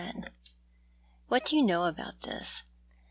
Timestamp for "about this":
1.83-2.63